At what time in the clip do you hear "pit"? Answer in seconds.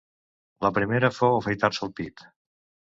2.03-2.29